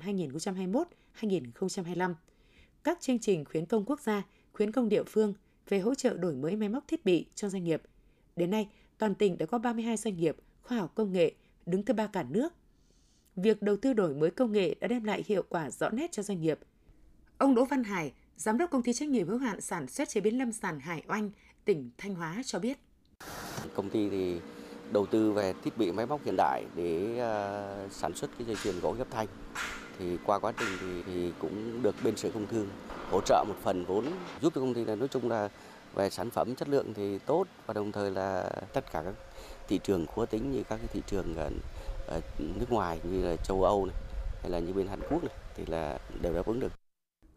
[1.20, 2.14] 2021-2025.
[2.84, 5.34] Các chương trình khuyến công quốc gia, khuyến công địa phương
[5.70, 7.82] về hỗ trợ đổi mới máy móc thiết bị cho doanh nghiệp.
[8.36, 11.34] Đến nay, toàn tỉnh đã có 32 doanh nghiệp khoa học công nghệ
[11.66, 12.54] đứng thứ ba cả nước.
[13.38, 16.24] Việc đầu tư đổi mới công nghệ đã đem lại hiệu quả rõ nét cho
[16.24, 16.60] doanh nghiệp.
[17.38, 20.22] Ông Đỗ Văn Hải, Giám đốc công ty trách nhiệm hữu hạn sản xuất chế
[20.22, 21.32] biến lâm sản Hải Oanh,
[21.66, 22.78] tỉnh Thanh Hóa cho biết.
[23.76, 24.40] Công ty thì
[24.92, 28.56] đầu tư về thiết bị máy móc hiện đại để uh, sản xuất cái dây
[28.64, 29.28] chuyền gỗ ghép thanh
[30.00, 32.68] thì qua quá trình thì, thì cũng được bên sở công thương
[33.12, 34.06] hỗ trợ một phần vốn
[34.42, 35.50] giúp cho công ty này nói chung là
[35.96, 39.14] về sản phẩm chất lượng thì tốt và đồng thời là tất cả các
[39.68, 41.36] thị trường khó tính như các cái thị trường
[42.08, 43.96] ở, nước ngoài như là châu Âu này
[44.42, 46.72] hay là như bên Hàn Quốc này thì là đều đáp ứng được.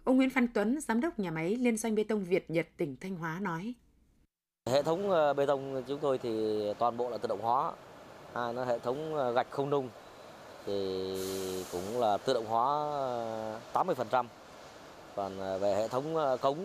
[0.04, 2.96] Ông Nguyễn Văn Tuấn, giám đốc nhà máy Liên doanh bê tông Việt Nhật tỉnh
[3.00, 3.74] Thanh Hóa nói:
[4.70, 6.30] Hệ thống ờ, bê tông chúng tôi thì
[6.78, 7.72] toàn bộ là tự động hóa.
[8.34, 9.88] À, nó hệ thống ờ, gạch không nung
[10.66, 10.74] thì
[11.72, 12.66] cũng là tự động hóa
[13.72, 13.96] 80%.
[14.12, 14.22] Ờ,
[15.16, 16.58] Còn về hệ thống cống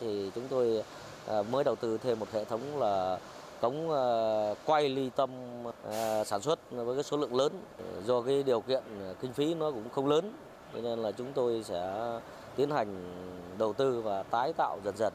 [0.00, 0.82] thì chúng tôi
[1.50, 3.18] mới đầu tư thêm một hệ thống là
[3.60, 5.30] cống ờ, quay ly tâm
[5.82, 7.52] ờ, sản xuất với cái số lượng lớn.
[8.04, 8.82] Do cái điều kiện
[9.20, 10.32] kinh phí nó cũng không lớn
[10.74, 11.94] cho nên là chúng tôi sẽ
[12.56, 13.14] tiến hành
[13.58, 15.12] đầu tư và tái tạo dần dần.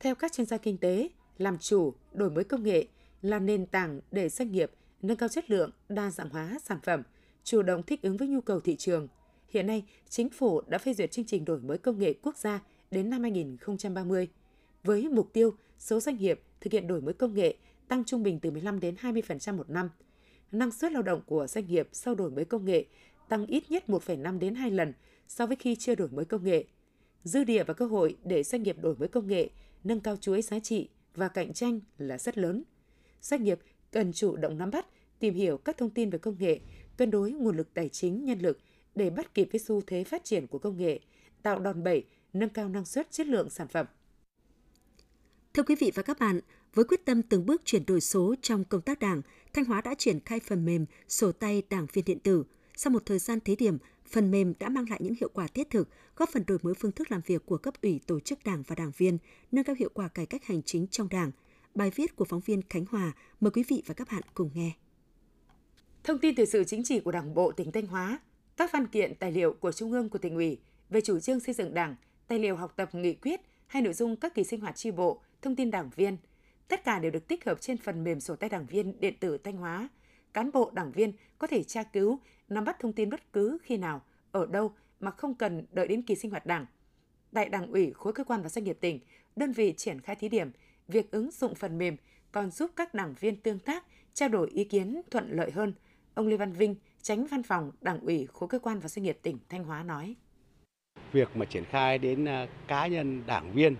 [0.00, 1.08] Theo các chuyên gia kinh tế,
[1.38, 2.86] làm chủ, đổi mới công nghệ
[3.22, 4.70] là nền tảng để doanh nghiệp
[5.02, 7.02] nâng cao chất lượng, đa dạng hóa sản phẩm,
[7.44, 9.08] chủ động thích ứng với nhu cầu thị trường.
[9.48, 12.60] Hiện nay, chính phủ đã phê duyệt chương trình đổi mới công nghệ quốc gia
[12.90, 14.28] đến năm 2030
[14.84, 17.54] với mục tiêu số doanh nghiệp thực hiện đổi mới công nghệ
[17.88, 19.90] tăng trung bình từ 15 đến 20% một năm.
[20.52, 22.84] Năng suất lao động của doanh nghiệp sau đổi mới công nghệ
[23.28, 24.92] tăng ít nhất 1,5 đến 2 lần
[25.28, 26.64] so với khi chưa đổi mới công nghệ.
[27.24, 29.50] Dư địa và cơ hội để doanh nghiệp đổi mới công nghệ
[29.84, 32.62] nâng cao chuỗi giá trị và cạnh tranh là rất lớn.
[33.20, 33.58] Doanh nghiệp
[33.90, 34.86] cần chủ động nắm bắt,
[35.18, 36.60] tìm hiểu các thông tin về công nghệ,
[36.96, 38.58] cân đối nguồn lực tài chính, nhân lực
[38.94, 41.00] để bắt kịp với xu thế phát triển của công nghệ,
[41.42, 43.86] tạo đòn bẩy, nâng cao năng suất chất lượng sản phẩm.
[45.54, 46.40] Thưa quý vị và các bạn,
[46.74, 49.94] với quyết tâm từng bước chuyển đổi số trong công tác đảng, Thanh Hóa đã
[49.94, 52.44] triển khai phần mềm sổ tay đảng viên điện tử.
[52.76, 55.70] Sau một thời gian thí điểm, Phần mềm đã mang lại những hiệu quả thiết
[55.70, 58.62] thực, góp phần đổi mới phương thức làm việc của cấp ủy tổ chức đảng
[58.66, 59.18] và đảng viên,
[59.52, 61.30] nâng cao hiệu quả cải cách hành chính trong đảng.
[61.74, 64.72] Bài viết của phóng viên Khánh Hòa, mời quý vị và các bạn cùng nghe.
[66.04, 68.18] Thông tin từ sự chính trị của Đảng bộ tỉnh Thanh Hóa,
[68.56, 70.58] các văn kiện tài liệu của Trung ương của tỉnh ủy
[70.90, 71.96] về chủ trương xây dựng Đảng,
[72.28, 75.22] tài liệu học tập nghị quyết hay nội dung các kỳ sinh hoạt tri bộ,
[75.42, 76.16] thông tin đảng viên,
[76.68, 79.38] tất cả đều được tích hợp trên phần mềm sổ tay đảng viên điện tử
[79.38, 79.88] Thanh Hóa–
[80.34, 83.76] cán bộ đảng viên có thể tra cứu, nắm bắt thông tin bất cứ khi
[83.76, 86.66] nào, ở đâu mà không cần đợi đến kỳ sinh hoạt đảng.
[87.32, 89.00] Tại Đảng ủy, khối cơ quan và doanh nghiệp tỉnh,
[89.36, 90.50] đơn vị triển khai thí điểm,
[90.88, 91.96] việc ứng dụng phần mềm
[92.32, 95.74] còn giúp các đảng viên tương tác, trao đổi ý kiến thuận lợi hơn.
[96.14, 99.18] Ông Lê Văn Vinh, tránh văn phòng Đảng ủy khối cơ quan và doanh nghiệp
[99.22, 100.14] tỉnh Thanh Hóa nói.
[101.12, 103.76] Việc mà triển khai đến à, cá nhân đảng viên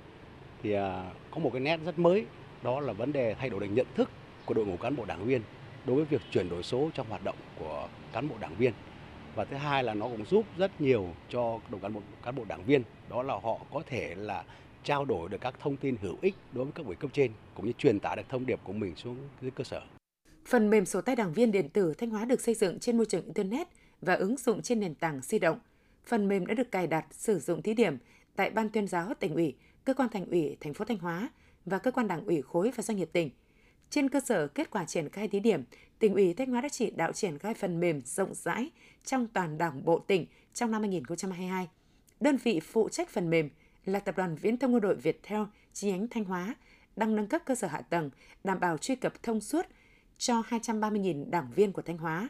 [0.62, 2.27] thì à, có một cái nét rất mới,
[2.64, 4.11] đó là vấn đề thay đổi được nhận thức
[4.46, 5.42] của đội ngũ cán bộ đảng viên
[5.87, 8.72] đối với việc chuyển đổi số trong hoạt động của cán bộ đảng viên
[9.35, 12.44] và thứ hai là nó cũng giúp rất nhiều cho đội cán bộ cán bộ
[12.48, 14.44] đảng viên đó là họ có thể là
[14.85, 17.66] trao đổi được các thông tin hữu ích đối với các buổi cấp trên cũng
[17.66, 19.81] như truyền tải được thông điệp của mình xuống dưới cơ sở.
[20.46, 23.07] Phần mềm sổ tay đảng viên điện tử Thanh Hóa được xây dựng trên môi
[23.07, 23.68] trường internet
[24.00, 25.59] và ứng dụng trên nền tảng di động.
[26.07, 27.96] Phần mềm đã được cài đặt sử dụng thí điểm
[28.37, 31.29] tại Ban tuyên giáo tỉnh ủy, cơ quan thành ủy thành phố Thanh Hóa
[31.66, 33.31] và cơ quan đảng ủy khối và doanh nghiệp tỉnh.
[33.90, 35.64] Trên cơ sở kết quả triển khai thí điểm,
[35.98, 38.70] tỉnh ủy Thanh Hóa đã chỉ đạo triển khai phần mềm rộng rãi
[39.05, 41.68] trong toàn đảng bộ tỉnh trong năm 2022.
[42.20, 43.50] Đơn vị phụ trách phần mềm
[43.85, 46.55] là Tập đoàn Viễn thông Quân đội Viettel chi nhánh Thanh Hóa
[46.96, 48.11] đang nâng cấp cơ sở hạ tầng,
[48.44, 49.66] đảm bảo truy cập thông suốt
[50.18, 52.29] cho 230.000 đảng viên của Thanh Hóa.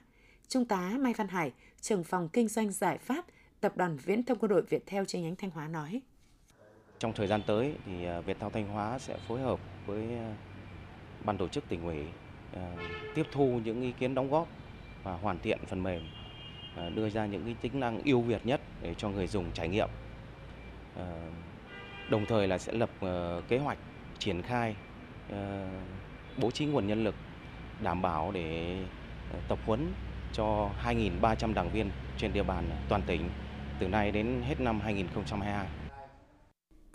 [0.49, 3.25] Trung tá Mai Văn Hải, trưởng phòng kinh doanh giải pháp
[3.61, 6.01] Tập đoàn Viễn thông Quân đội Viettel chi nhánh Thanh Hóa nói.
[6.99, 10.35] Trong thời gian tới thì à, Việt Thao Thanh Hóa sẽ phối hợp với à,
[11.25, 11.99] ban tổ chức tỉnh ủy
[12.57, 12.73] à,
[13.15, 14.49] tiếp thu những ý kiến đóng góp
[15.03, 16.03] và hoàn thiện phần mềm
[16.95, 19.89] đưa ra những cái tính năng ưu việt nhất để cho người dùng trải nghiệm.
[22.11, 22.91] Đồng thời là sẽ lập
[23.49, 23.79] kế hoạch
[24.19, 24.75] triển khai
[26.37, 27.15] bố trí nguồn nhân lực
[27.83, 28.79] đảm bảo để
[29.49, 29.93] tập huấn
[30.33, 33.31] cho 2.300 đảng viên trên địa bàn toàn tỉnh
[33.79, 35.67] từ nay đến hết năm 2022.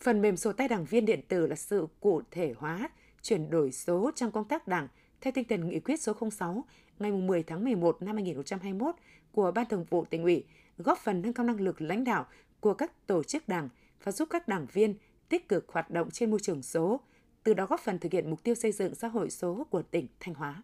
[0.02, 2.90] Phần mềm sổ tay đảng viên điện tử là sự cụ thể hóa,
[3.22, 4.88] chuyển đổi số trong công tác đảng
[5.22, 6.66] theo tinh thần nghị quyết số 06
[7.00, 8.96] ngày 10 tháng 11 năm 2021
[9.32, 10.44] của Ban Thường vụ tỉnh ủy,
[10.78, 12.26] góp phần nâng cao năng lực lãnh đạo
[12.60, 13.70] của các tổ chức đảng
[14.04, 14.96] và giúp các đảng viên
[15.30, 17.00] tích cực hoạt động trên môi trường số,
[17.44, 20.08] từ đó góp phần thực hiện mục tiêu xây dựng xã hội số của tỉnh
[20.20, 20.64] Thanh Hóa.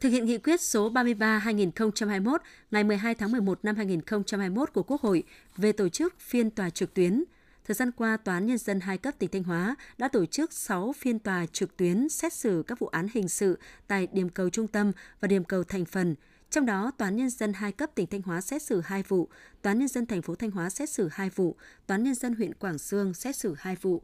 [0.00, 2.38] Thực hiện nghị quyết số 33-2021
[2.70, 5.22] ngày 12 tháng 11 năm 2021 của Quốc hội
[5.56, 7.24] về tổ chức phiên tòa trực tuyến,
[7.66, 10.52] thời gian qua Tòa án Nhân dân hai cấp tỉnh Thanh Hóa đã tổ chức
[10.52, 14.50] 6 phiên tòa trực tuyến xét xử các vụ án hình sự tại điểm cầu
[14.50, 16.14] trung tâm và điểm cầu thành phần.
[16.50, 19.28] Trong đó, Tòa án Nhân dân hai cấp tỉnh Thanh Hóa xét xử 2 vụ,
[19.62, 22.14] Tòa án Nhân dân thành phố Thanh Hóa xét xử 2 vụ, Tòa án Nhân
[22.14, 24.02] dân huyện Quảng Sương xét xử 2 vụ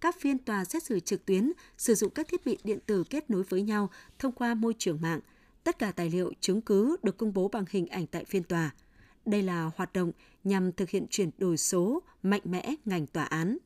[0.00, 3.30] các phiên tòa xét xử trực tuyến sử dụng các thiết bị điện tử kết
[3.30, 5.20] nối với nhau thông qua môi trường mạng.
[5.64, 8.70] Tất cả tài liệu, chứng cứ được công bố bằng hình ảnh tại phiên tòa.
[9.26, 10.12] Đây là hoạt động
[10.44, 13.58] nhằm thực hiện chuyển đổi số mạnh mẽ ngành tòa án.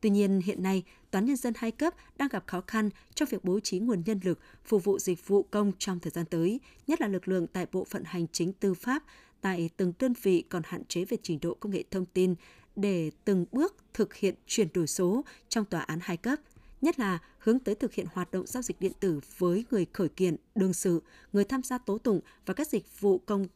[0.00, 3.44] Tuy nhiên, hiện nay, Toán Nhân dân hai cấp đang gặp khó khăn trong việc
[3.44, 7.00] bố trí nguồn nhân lực phục vụ dịch vụ công trong thời gian tới, nhất
[7.00, 9.02] là lực lượng tại bộ phận hành chính tư pháp,
[9.40, 12.34] tại từng đơn vị còn hạn chế về trình độ công nghệ thông tin
[12.76, 16.38] để từng bước thực hiện chuyển đổi số trong tòa án hai cấp,
[16.80, 20.08] nhất là hướng tới thực hiện hoạt động giao dịch điện tử với người khởi
[20.08, 23.46] kiện, đương sự, người tham gia tố tụng và các dịch vụ công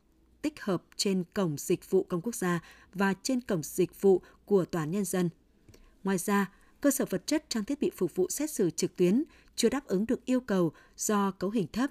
[0.42, 2.60] tích hợp trên cổng dịch vụ công quốc gia
[2.94, 5.30] và trên cổng dịch vụ của tòa án nhân dân.
[6.04, 6.50] Ngoài ra,
[6.80, 9.24] cơ sở vật chất trang thiết bị phục vụ xét xử trực tuyến
[9.56, 11.90] chưa đáp ứng được yêu cầu do cấu hình thấp.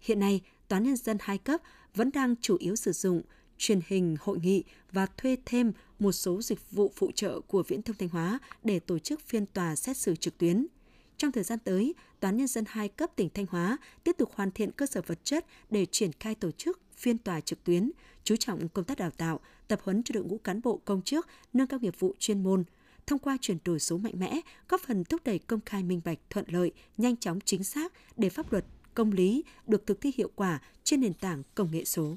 [0.00, 1.60] Hiện nay, tòa án nhân dân hai cấp
[1.94, 3.22] vẫn đang chủ yếu sử dụng
[3.58, 7.82] truyền hình hội nghị và thuê thêm một số dịch vụ phụ trợ của Viễn
[7.82, 10.66] thông Thanh Hóa để tổ chức phiên tòa xét xử trực tuyến.
[11.16, 14.50] Trong thời gian tới, toán Nhân dân hai cấp tỉnh Thanh Hóa tiếp tục hoàn
[14.50, 17.90] thiện cơ sở vật chất để triển khai tổ chức phiên tòa trực tuyến,
[18.24, 21.26] chú trọng công tác đào tạo, tập huấn cho đội ngũ cán bộ công chức,
[21.52, 22.64] nâng cao nghiệp vụ chuyên môn,
[23.06, 26.18] thông qua chuyển đổi số mạnh mẽ, góp phần thúc đẩy công khai minh bạch,
[26.30, 30.30] thuận lợi, nhanh chóng chính xác để pháp luật, công lý được thực thi hiệu
[30.34, 32.14] quả trên nền tảng công nghệ số.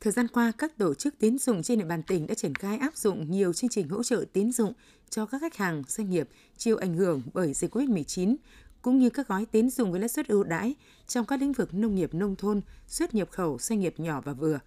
[0.00, 2.78] Thời gian qua, các tổ chức tín dụng trên địa bàn tỉnh đã triển khai
[2.78, 4.72] áp dụng nhiều chương trình hỗ trợ tín dụng
[5.10, 8.36] cho các khách hàng, doanh nghiệp chịu ảnh hưởng bởi dịch COVID-19,
[8.82, 10.74] cũng như các gói tín dụng với lãi suất ưu đãi
[11.06, 14.32] trong các lĩnh vực nông nghiệp nông thôn, xuất nhập khẩu, doanh nghiệp nhỏ và
[14.32, 14.58] vừa.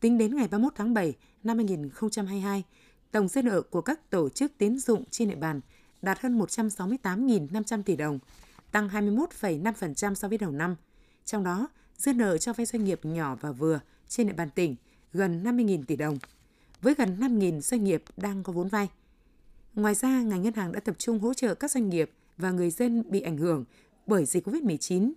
[0.00, 2.64] Tính đến ngày 31 tháng 7 năm 2022,
[3.10, 5.60] tổng dư nợ của các tổ chức tín dụng trên địa bàn
[6.02, 8.18] đạt hơn 168.500 tỷ đồng,
[8.70, 10.76] tăng 21,5% so với đầu năm.
[11.24, 14.76] Trong đó, dư nợ cho vay doanh nghiệp nhỏ và vừa– trên địa bàn tỉnh
[15.12, 16.18] gần 50.000 tỷ đồng,
[16.82, 18.88] với gần 5.000 doanh nghiệp đang có vốn vay.
[19.74, 22.70] Ngoài ra, ngành ngân hàng đã tập trung hỗ trợ các doanh nghiệp và người
[22.70, 23.64] dân bị ảnh hưởng
[24.06, 25.12] bởi dịch COVID-19,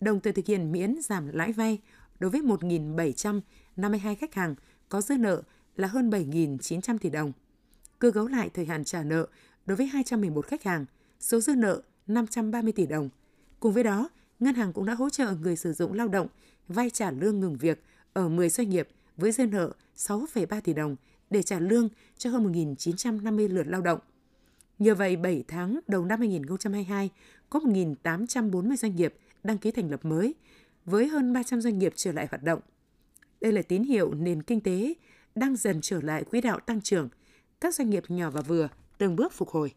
[0.00, 1.78] đồng thời thực hiện miễn giảm lãi vay
[2.18, 4.54] đối với 1.752 khách hàng
[4.88, 5.42] có dư nợ
[5.76, 7.32] là hơn 7.900 tỷ đồng.
[7.98, 9.26] Cơ cấu lại thời hạn trả nợ
[9.66, 10.86] đối với 211 khách hàng,
[11.20, 13.08] số dư nợ 530 tỷ đồng.
[13.60, 14.08] Cùng với đó,
[14.40, 16.28] ngân hàng cũng đã hỗ trợ người sử dụng lao động
[16.68, 17.82] vay trả lương ngừng việc
[18.18, 20.96] ở 10 doanh nghiệp với dư nợ 6,3 tỷ đồng
[21.30, 23.98] để trả lương cho hơn 1.950 lượt lao động.
[24.78, 27.10] Nhờ vậy, 7 tháng đầu năm 2022,
[27.50, 30.34] có 1.840 doanh nghiệp đăng ký thành lập mới,
[30.84, 32.60] với hơn 300 doanh nghiệp trở lại hoạt động.
[33.40, 34.94] Đây là tín hiệu nền kinh tế
[35.34, 37.08] đang dần trở lại quỹ đạo tăng trưởng,
[37.60, 39.72] các doanh nghiệp nhỏ và vừa từng bước phục hồi.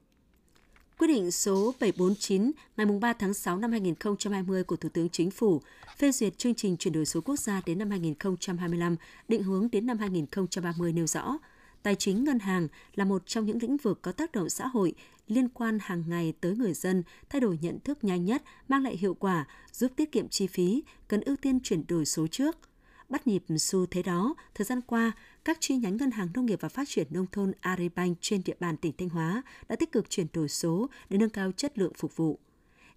[1.01, 5.61] Quyết định số 749 ngày 3 tháng 6 năm 2020 của Thủ tướng Chính phủ
[5.97, 8.95] phê duyệt chương trình chuyển đổi số quốc gia đến năm 2025,
[9.27, 11.37] định hướng đến năm 2030 nêu rõ,
[11.83, 14.93] tài chính ngân hàng là một trong những lĩnh vực có tác động xã hội
[15.27, 18.97] liên quan hàng ngày tới người dân, thay đổi nhận thức nhanh nhất, mang lại
[18.97, 22.57] hiệu quả, giúp tiết kiệm chi phí, cần ưu tiên chuyển đổi số trước–
[23.11, 25.11] Bắt nhịp xu thế đó, thời gian qua,
[25.45, 28.55] các chi nhánh Ngân hàng Nông nghiệp và Phát triển Nông thôn Agribank trên địa
[28.59, 31.93] bàn tỉnh Thanh Hóa đã tích cực chuyển đổi số để nâng cao chất lượng
[31.97, 32.39] phục vụ.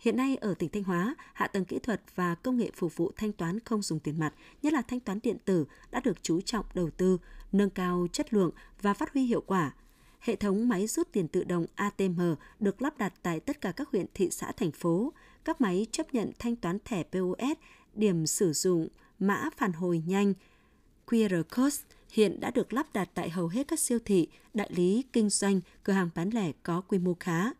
[0.00, 3.12] Hiện nay ở tỉnh Thanh Hóa, hạ tầng kỹ thuật và công nghệ phục vụ
[3.16, 6.40] thanh toán không dùng tiền mặt, nhất là thanh toán điện tử đã được chú
[6.40, 7.18] trọng đầu tư,
[7.52, 8.50] nâng cao chất lượng
[8.82, 9.72] và phát huy hiệu quả.
[10.20, 12.20] Hệ thống máy rút tiền tự động ATM
[12.60, 15.12] được lắp đặt tại tất cả các huyện, thị xã, thành phố.
[15.44, 17.58] Các máy chấp nhận thanh toán thẻ POS,
[17.94, 20.34] điểm sử dụng, mã phản hồi nhanh,
[21.06, 21.76] QR code
[22.14, 25.60] hiện đã được lắp đặt tại hầu hết các siêu thị, đại lý, kinh doanh,
[25.82, 27.50] cửa hàng bán lẻ có quy mô khá.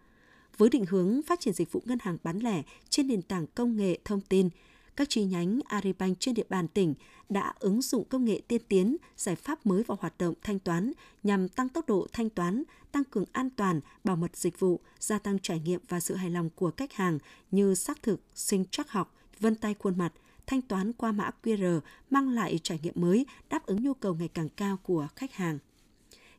[0.59, 3.77] Với định hướng phát triển dịch vụ ngân hàng bán lẻ trên nền tảng công
[3.77, 4.49] nghệ thông tin,
[4.97, 6.95] các chi nhánh Agribank trên địa bàn tỉnh
[7.29, 10.93] đã ứng dụng công nghệ tiên tiến, giải pháp mới vào hoạt động thanh toán
[11.23, 12.63] nhằm tăng tốc độ thanh toán,
[12.93, 16.31] tăng cường an toàn, bảo mật dịch vụ, gia tăng trải nghiệm và sự hài
[16.31, 17.19] lòng của khách hàng
[17.51, 20.13] như xác thực, sinh trắc học, vân tay khuôn mặt,
[20.47, 21.81] thanh toán qua mã QR
[22.11, 25.59] mang lại trải nghiệm mới đáp ứng nhu cầu ngày càng cao của khách hàng.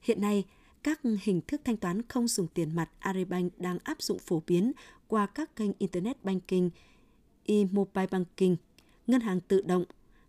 [0.02, 0.44] Hiện nay,
[0.84, 4.72] các hình thức thanh toán không dùng tiền mặt Aribank đang áp dụng phổ biến
[5.08, 6.70] qua các kênh Internet Banking,
[7.46, 8.56] e-mobile banking,
[9.08, 9.86] ngân hàng tự động,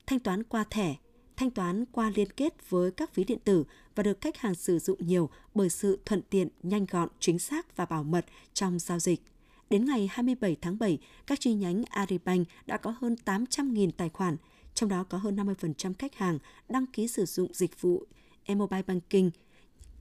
[0.07, 0.97] thanh toán qua thẻ,
[1.37, 4.79] thanh toán qua liên kết với các ví điện tử và được khách hàng sử
[4.79, 8.99] dụng nhiều bởi sự thuận tiện, nhanh gọn, chính xác và bảo mật trong giao
[8.99, 9.23] dịch.
[9.71, 14.37] Đến ngày 27 tháng 7, các chi nhánh Agribank đã có hơn 800.000 tài khoản,
[14.75, 18.03] trong đó có hơn 50% khách hàng đăng ký sử dụng dịch vụ
[18.45, 19.31] e-mobile banking–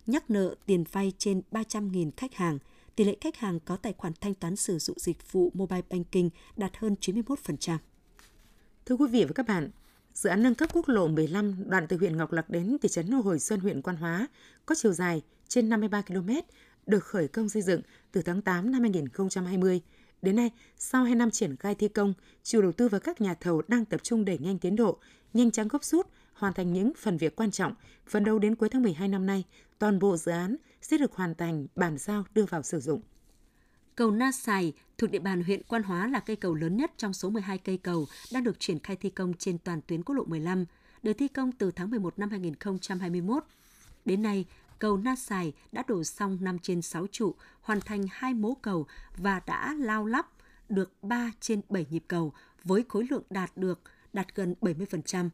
[0.07, 2.59] nhắc nợ tiền vay trên 300.000 khách hàng.
[2.95, 6.29] Tỷ lệ khách hàng có tài khoản thanh toán sử dụng dịch vụ mobile banking
[6.57, 7.77] đạt hơn 91%.
[8.85, 9.69] Thưa quý vị và các bạn,
[10.13, 13.11] dự án nâng cấp quốc lộ 15 đoạn từ huyện Ngọc Lặc đến thị trấn
[13.11, 14.27] Hồi Xuân huyện Quan Hóa
[14.65, 16.29] có chiều dài trên 53 km
[16.87, 19.81] được khởi công xây dựng từ tháng 8 năm 2020.
[20.21, 23.33] Đến nay, sau 2 năm triển khai thi công, chủ đầu tư và các nhà
[23.33, 24.97] thầu đang tập trung đẩy nhanh tiến độ,
[25.33, 27.73] nhanh chóng gấp rút, hoàn thành những phần việc quan trọng.
[28.07, 29.43] Phần đầu đến cuối tháng 12 năm nay,
[29.79, 33.01] toàn bộ dự án sẽ được hoàn thành, bàn giao, đưa vào sử dụng.
[33.95, 37.13] Cầu Na Sài thuộc địa bàn huyện Quan Hóa là cây cầu lớn nhất trong
[37.13, 40.23] số 12 cây cầu đang được triển khai thi công trên toàn tuyến quốc lộ
[40.25, 40.65] 15,
[41.03, 43.43] được thi công từ tháng 11 năm 2021.
[44.05, 44.45] Đến nay,
[44.79, 48.87] cầu Na Sài đã đổ xong 5 trên 6 trụ, hoàn thành hai mố cầu
[49.17, 50.27] và đã lao lắp
[50.69, 52.33] được 3 trên 7 nhịp cầu
[52.63, 53.81] với khối lượng đạt được
[54.13, 55.29] đạt gần 70%.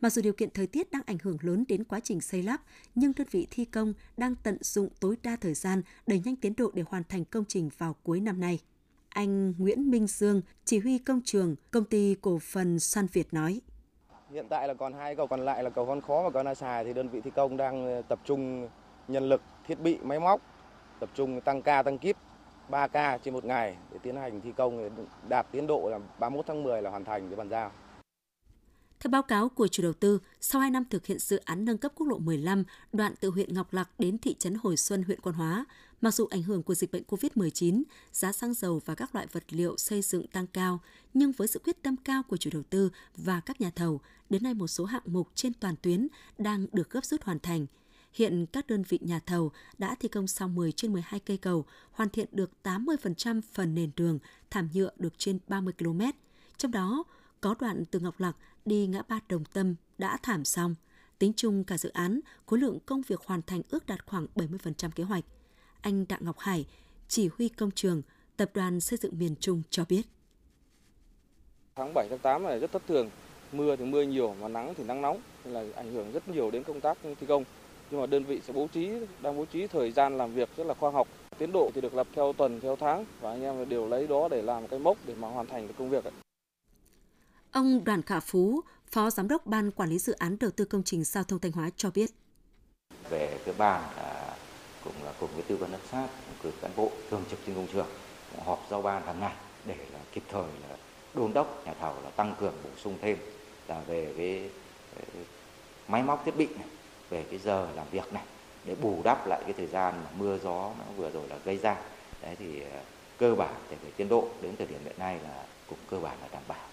[0.00, 2.62] Mặc dù điều kiện thời tiết đang ảnh hưởng lớn đến quá trình xây lắp,
[2.94, 6.54] nhưng đơn vị thi công đang tận dụng tối đa thời gian đẩy nhanh tiến
[6.56, 8.58] độ để hoàn thành công trình vào cuối năm nay.
[9.08, 13.60] Anh Nguyễn Minh Dương, chỉ huy công trường, công ty cổ phần Sun Việt nói.
[14.32, 16.54] Hiện tại là còn hai cầu còn lại là cầu Con Khó và cầu Na
[16.54, 18.68] Xài thì đơn vị thi công đang ờ, tập trung
[19.08, 20.40] nhân lực, thiết bị, máy móc,
[21.00, 22.16] tập trung tăng ca tăng kíp
[22.68, 25.98] 3 ca trên một ngày để tiến hành thi công ờ, đạt tiến độ là
[26.18, 27.72] 31 tháng 10 là hoàn thành để bàn giao.
[29.00, 31.78] Theo báo cáo của chủ đầu tư, sau 2 năm thực hiện dự án nâng
[31.78, 35.20] cấp quốc lộ 15 đoạn từ huyện Ngọc Lặc đến thị trấn Hồi Xuân, huyện
[35.20, 35.64] Quan Hóa,
[36.02, 39.44] mặc dù ảnh hưởng của dịch bệnh COVID-19, giá xăng dầu và các loại vật
[39.48, 40.80] liệu xây dựng tăng cao,
[41.14, 44.42] nhưng với sự quyết tâm cao của chủ đầu tư và các nhà thầu, đến
[44.42, 47.66] nay một số hạng mục trên toàn tuyến đang được gấp rút hoàn thành.
[48.12, 51.64] Hiện các đơn vị nhà thầu đã thi công xong 10 trên 12 cây cầu,
[51.92, 54.18] hoàn thiện được 80% phần nền đường,
[54.50, 56.00] thảm nhựa được trên 30 km.
[56.56, 57.04] Trong đó,
[57.40, 60.74] có đoạn từ Ngọc Lặc đi ngã ba Đồng Tâm đã thảm xong.
[61.18, 64.90] Tính chung cả dự án, khối lượng công việc hoàn thành ước đạt khoảng 70%
[64.90, 65.24] kế hoạch.
[65.82, 66.66] Anh Đặng Ngọc Hải,
[67.08, 68.02] chỉ huy công trường,
[68.36, 70.02] Tập đoàn Xây dựng miền Trung cho biết.
[71.76, 73.10] Tháng 7, tháng 8 này rất thất thường,
[73.52, 76.50] mưa thì mưa nhiều mà nắng thì nắng nóng, nên là ảnh hưởng rất nhiều
[76.50, 77.44] đến công tác thi công.
[77.90, 78.90] Nhưng mà đơn vị sẽ bố trí,
[79.22, 81.08] đang bố trí thời gian làm việc rất là khoa học.
[81.38, 84.28] Tiến độ thì được lập theo tuần, theo tháng và anh em đều lấy đó
[84.28, 86.04] để làm cái mốc để mà hoàn thành cái công việc.
[87.50, 90.82] Ông Đoàn Khả Phú, Phó Giám đốc Ban Quản lý Dự án Đầu tư Công
[90.82, 92.10] trình Giao thông Thanh Hóa cho biết.
[93.10, 94.11] Về cơ bản là
[94.84, 96.06] cũng là cùng với tư vấn giám sát
[96.42, 97.86] cử cán bộ thường trực trên công trường
[98.44, 99.32] họp giao ban hàng ngày
[99.64, 100.76] để là kịp thời là
[101.14, 103.18] đôn đốc nhà thầu là tăng cường bổ sung thêm
[103.68, 104.50] là về cái
[105.88, 106.68] máy móc thiết bị này,
[107.10, 108.24] về cái giờ làm việc này
[108.64, 111.56] để bù đắp lại cái thời gian mà mưa gió nó vừa rồi là gây
[111.56, 111.76] ra.
[112.22, 112.80] Đấy thì ờ,
[113.18, 116.16] cơ bản để về tiến độ đến thời điểm hiện nay là cũng cơ bản
[116.22, 116.71] là đảm bảo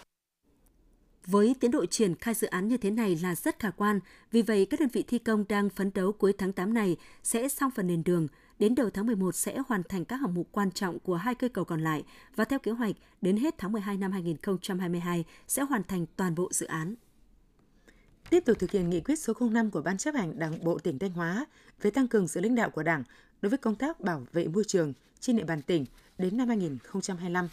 [1.31, 3.99] với tiến độ triển khai dự án như thế này là rất khả quan,
[4.31, 7.49] vì vậy các đơn vị thi công đang phấn đấu cuối tháng 8 này sẽ
[7.49, 8.27] xong phần nền đường,
[8.59, 11.49] đến đầu tháng 11 sẽ hoàn thành các hạng mục quan trọng của hai cây
[11.49, 12.03] cầu còn lại
[12.35, 16.49] và theo kế hoạch đến hết tháng 12 năm 2022 sẽ hoàn thành toàn bộ
[16.51, 16.95] dự án.
[18.29, 20.99] Tiếp tục thực hiện nghị quyết số 05 của Ban chấp hành Đảng bộ tỉnh
[20.99, 21.45] Thanh Hóa
[21.81, 23.03] về tăng cường sự lãnh đạo của Đảng
[23.41, 25.85] đối với công tác bảo vệ môi trường trên địa bàn tỉnh
[26.17, 27.47] đến năm 2025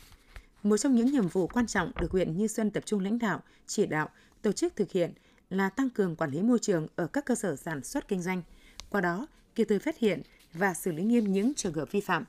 [0.69, 3.43] một trong những nhiệm vụ quan trọng được huyện Như Xuân tập trung lãnh đạo,
[3.67, 4.11] chỉ đạo,
[4.43, 5.13] tổ chức thực hiện
[5.51, 8.43] là tăng cường quản lý môi trường ở các cơ sở sản xuất kinh doanh,
[8.91, 12.25] qua đó kịp thời phát hiện và xử lý nghiêm những trường hợp vi phạm.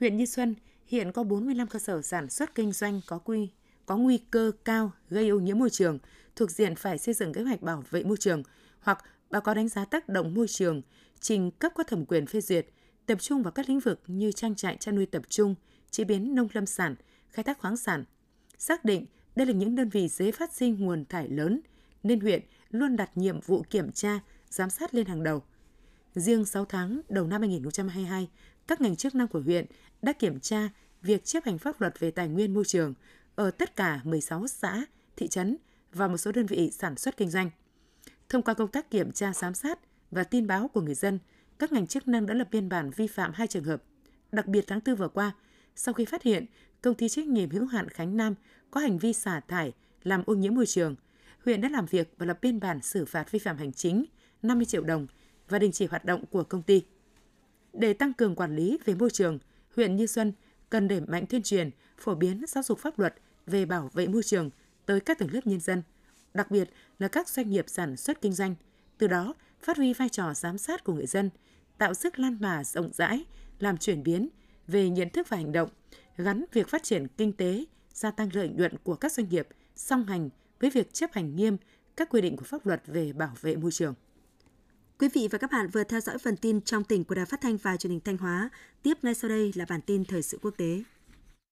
[0.00, 0.54] Huyện Như Xuân
[0.86, 3.48] hiện có 45 cơ sở sản xuất kinh doanh có quy
[3.86, 5.98] có nguy cơ cao gây ô nhiễm môi trường
[6.36, 8.42] thuộc diện phải xây dựng kế hoạch bảo vệ môi trường
[8.80, 10.82] hoặc báo cáo đánh giá tác động môi trường,
[11.20, 12.66] trình cấp có thẩm quyền phê duyệt,
[13.06, 15.54] tập trung vào các lĩnh vực như trang trại chăn nuôi tập trung,
[15.90, 16.94] chế biến nông lâm sản,
[17.34, 18.04] khai thác khoáng sản.
[18.58, 21.60] Xác định đây là những đơn vị dễ phát sinh nguồn thải lớn,
[22.02, 24.20] nên huyện luôn đặt nhiệm vụ kiểm tra,
[24.50, 25.42] giám sát lên hàng đầu.
[26.14, 28.28] Riêng 6 tháng đầu năm 2022,
[28.66, 29.66] các ngành chức năng của huyện
[30.02, 30.68] đã kiểm tra
[31.02, 32.94] việc chấp hành pháp luật về tài nguyên môi trường
[33.34, 34.84] ở tất cả 16 xã,
[35.16, 35.56] thị trấn
[35.92, 37.50] và một số đơn vị sản xuất kinh doanh.
[38.28, 39.78] Thông qua công tác kiểm tra giám sát
[40.10, 41.18] và tin báo của người dân,
[41.58, 43.82] các ngành chức năng đã lập biên bản vi phạm hai trường hợp.
[44.32, 45.32] Đặc biệt tháng 4 vừa qua,
[45.76, 46.46] sau khi phát hiện
[46.84, 48.34] công ty trách nhiệm hữu hạn Khánh Nam
[48.70, 50.96] có hành vi xả thải làm ô nhiễm môi trường,
[51.44, 54.04] huyện đã làm việc và lập biên bản xử phạt vi phạm hành chính
[54.42, 55.06] 50 triệu đồng
[55.48, 56.82] và đình chỉ hoạt động của công ty.
[57.72, 59.38] Để tăng cường quản lý về môi trường,
[59.76, 60.32] huyện Như Xuân
[60.70, 63.14] cần đẩy mạnh tuyên truyền, phổ biến giáo dục pháp luật
[63.46, 64.50] về bảo vệ môi trường
[64.86, 65.82] tới các tầng lớp nhân dân,
[66.34, 68.54] đặc biệt là các doanh nghiệp sản xuất kinh doanh,
[68.98, 71.30] từ đó phát huy vai trò giám sát của người dân,
[71.78, 73.24] tạo sức lan tỏa rộng rãi,
[73.58, 74.28] làm chuyển biến
[74.66, 75.68] về nhận thức và hành động,
[76.16, 80.04] gắn việc phát triển kinh tế, gia tăng lợi nhuận của các doanh nghiệp song
[80.04, 81.56] hành với việc chấp hành nghiêm
[81.96, 83.94] các quy định của pháp luật về bảo vệ môi trường.
[84.98, 87.40] Quý vị và các bạn vừa theo dõi phần tin trong tỉnh của Đài Phát
[87.40, 88.50] thanh và Truyền hình Thanh Hóa.
[88.82, 90.82] Tiếp ngay sau đây là bản tin thời sự quốc tế.